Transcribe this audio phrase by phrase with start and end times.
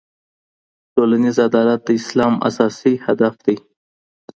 [0.93, 3.57] ټولنیز عدالت د اسلام اساسي هدف دی.